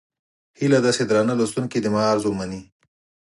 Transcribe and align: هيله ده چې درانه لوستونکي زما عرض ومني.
هيله 0.59 0.79
ده 0.85 0.91
چې 0.97 1.03
درانه 1.09 1.33
لوستونکي 1.39 1.77
زما 1.85 2.01
عرض 2.11 2.23
ومني. 2.27 2.61